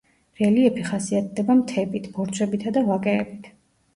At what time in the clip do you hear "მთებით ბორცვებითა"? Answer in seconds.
1.59-2.73